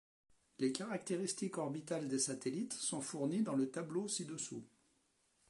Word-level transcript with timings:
Les 0.57 0.71
caractéristiques 0.71 1.59
orbitales 1.59 2.07
des 2.07 2.17
satellites 2.17 2.73
sont 2.73 3.01
fournies 3.01 3.43
dans 3.43 3.53
le 3.53 3.69
tableau 3.69 4.07
ci-dessous. 4.07 4.65